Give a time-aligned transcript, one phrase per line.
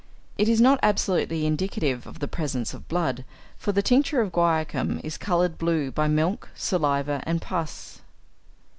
[0.35, 3.23] It is not absolutely indicative of the presence of blood,
[3.59, 8.01] for tincture of guaiacum is coloured blue by milk, saliva, and pus.